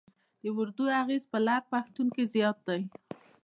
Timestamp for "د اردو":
0.41-0.85